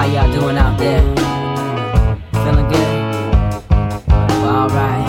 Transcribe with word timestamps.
How 0.00 0.06
y'all 0.06 0.32
doing 0.32 0.56
out 0.56 0.78
there? 0.78 1.02
Feeling 2.32 2.66
good? 2.70 2.88
Well, 4.40 4.64
alright. 4.64 5.06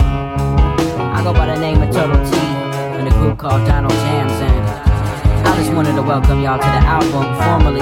I 1.16 1.22
go 1.24 1.32
by 1.32 1.46
the 1.46 1.58
name 1.58 1.80
of 1.80 1.90
Turtle 1.94 2.22
T 2.30 2.36
in 3.00 3.06
a 3.06 3.10
group 3.12 3.38
called 3.38 3.66
Donald 3.66 3.90
Jams, 3.90 4.32
and 4.32 5.48
I 5.48 5.56
just 5.56 5.72
wanted 5.72 5.94
to 5.94 6.02
welcome 6.02 6.42
y'all 6.42 6.58
to 6.58 6.66
the 6.66 6.84
album 6.84 7.24
formally. 7.40 7.80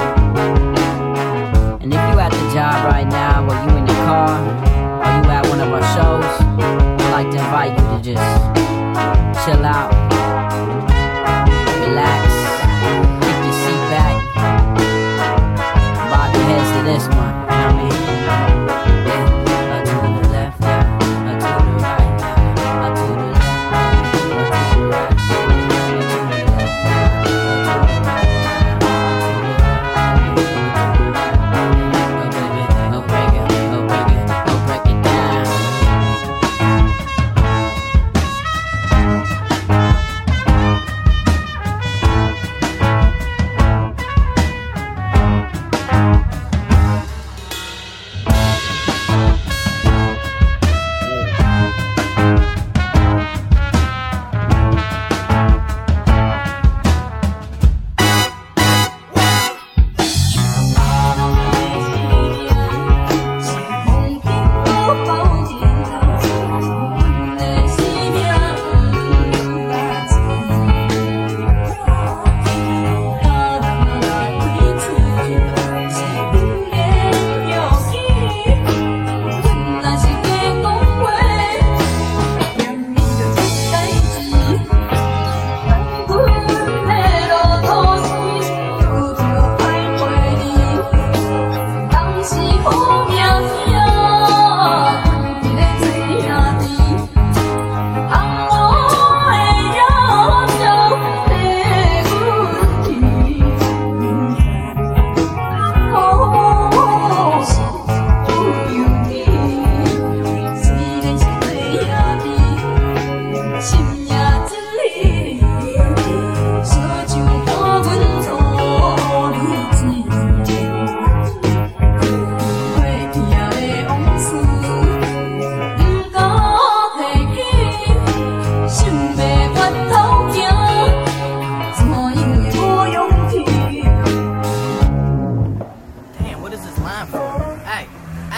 And 1.82 1.92
if 1.92 1.98
you 1.98 2.20
at 2.20 2.30
the 2.30 2.54
job 2.54 2.84
right 2.84 3.08
now, 3.08 3.42
or 3.42 3.56
you 3.68 3.76
in 3.76 3.88
your 3.88 3.96
car, 4.06 4.79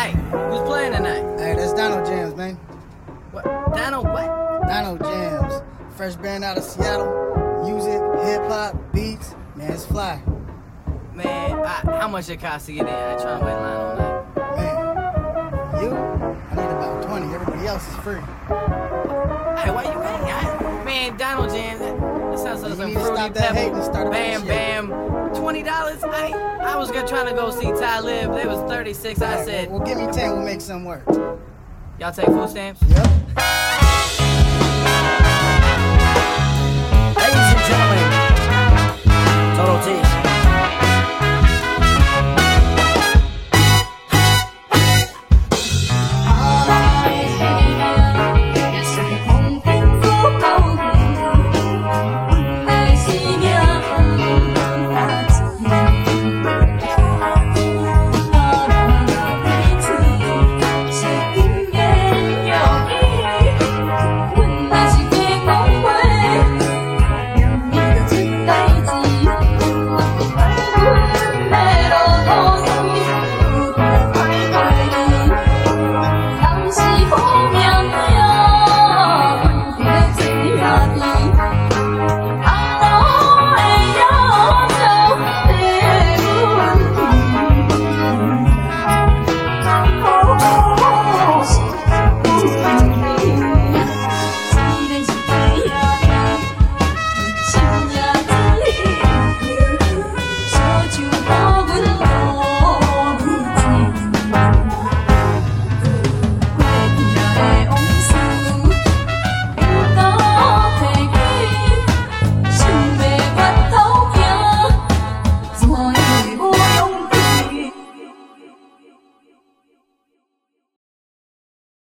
hey, 0.03 0.13
who's 0.49 0.61
playing 0.69 0.93
tonight? 0.93 1.23
Hey, 1.39 1.55
that's 1.55 1.73
Donald 1.73 2.07
Jams, 2.07 2.35
man. 2.35 2.55
What? 3.31 3.45
Donald, 3.45 4.05
what? 4.07 4.27
Donald 4.69 5.01
Jams. 5.01 5.63
Fresh 5.97 6.17
band 6.17 6.45
out 6.45 6.59
of 6.59 6.65
Seattle. 6.65 7.63
Music, 7.65 8.01
hip 8.27 8.43
hop, 8.49 8.75
beats. 8.93 9.35
Man, 9.55 9.73
it's 9.73 9.87
fly. 9.87 10.21
Man, 11.15 11.27
I, 11.27 11.99
how 12.01 12.09
much 12.09 12.29
it 12.31 12.41
cost 12.41 12.67
to 12.67 12.73
get 12.73 12.89
in? 12.89 12.89
I 12.89 13.13
ain't 13.13 13.21
trying 13.21 13.41
to 13.41 13.47
wait 13.47 13.53
in 13.53 13.61
line 13.61 13.77
all 13.77 13.97
night. 13.97 14.57
Man, 14.57 15.83
you? 15.83 15.91
I 16.51 16.55
need 16.55 16.73
about 16.73 17.03
20. 17.05 17.35
Everybody 17.35 17.67
else 17.67 17.87
is 17.87 17.97
free. 17.97 18.15
Hey, 18.15 19.71
why 19.71 19.83
you 19.85 19.99
waiting? 20.01 20.33
I, 20.33 20.83
man, 20.85 21.17
Donald 21.17 21.51
Jam, 21.51 21.79
that, 21.79 22.01
that 22.01 22.39
sounds 22.39 22.63
like 22.63 22.71
You 22.71 22.77
some 22.77 22.87
need 22.89 22.95
to 22.95 23.05
stop 23.05 23.35
that 23.35 23.55
hating 23.55 23.75
and 23.75 23.85
start. 23.85 24.11
Bam, 24.11 24.47
bam. 24.47 24.89
Twenty 25.35 25.63
dollars? 25.63 26.03
I 26.03 26.33
I 26.33 26.52
was 26.83 26.91
gonna 26.91 27.07
trying 27.07 27.29
to 27.29 27.35
go 27.35 27.49
see 27.53 27.71
Ty 27.71 28.01
Lib. 28.01 28.35
They 28.35 28.45
was 28.45 28.69
thirty 28.69 28.93
six. 28.93 29.23
I 29.23 29.45
said, 29.45 29.71
well, 29.71 29.79
well, 29.79 29.87
give 29.87 29.99
me 29.99 30.13
10. 30.13 30.33
We'll 30.33 30.45
make 30.45 30.61
some 30.61 30.85
work. 30.85 31.05
y'all 32.01 32.11
take 32.13 32.27
food 32.27 32.51
stamps. 32.51 32.83
Yep. 32.89 33.07